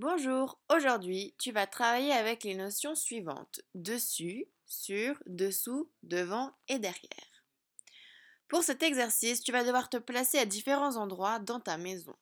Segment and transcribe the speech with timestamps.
[0.00, 7.42] Bonjour, aujourd'hui tu vas travailler avec les notions suivantes dessus, sur, dessous, devant et derrière.
[8.46, 12.14] Pour cet exercice, tu vas devoir te placer à différents endroits dans ta maison.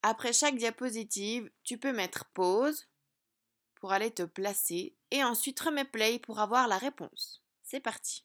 [0.00, 2.88] Après chaque diapositive, tu peux mettre pause
[3.74, 7.44] pour aller te placer et ensuite remets play pour avoir la réponse.
[7.62, 8.24] C'est parti.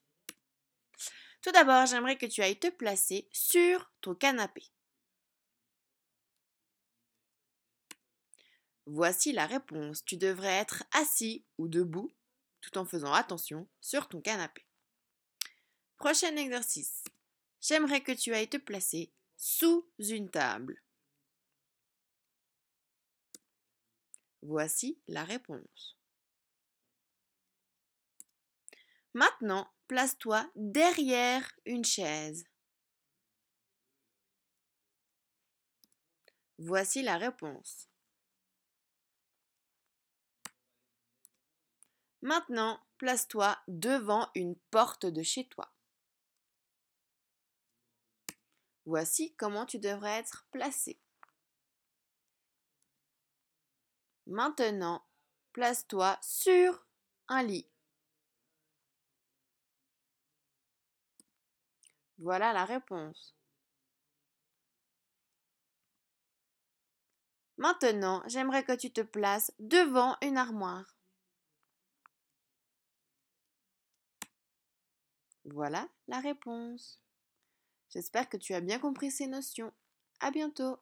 [1.41, 4.63] Tout d'abord, j'aimerais que tu ailles te placer sur ton canapé.
[8.89, 10.05] Voici la réponse.
[10.05, 12.09] Tu devrais être assis ou debout,
[12.61, 14.65] tout en faisant attention, sur ton canapé.
[15.97, 17.03] Prochain exercice.
[17.59, 20.81] J'aimerais que tu ailles te placer sous une table.
[24.41, 25.97] Voici la réponse.
[29.13, 32.45] Maintenant, place-toi derrière une chaise.
[36.57, 37.89] Voici la réponse.
[42.27, 45.71] Maintenant, place-toi devant une porte de chez toi.
[48.85, 50.99] Voici comment tu devrais être placé.
[54.25, 55.05] Maintenant,
[55.53, 56.85] place-toi sur
[57.29, 57.69] un lit.
[62.17, 63.37] Voilà la réponse.
[67.55, 70.96] Maintenant, j'aimerais que tu te places devant une armoire.
[75.47, 77.01] Voilà la réponse.
[77.89, 79.73] J'espère que tu as bien compris ces notions.
[80.19, 80.77] À bientôt!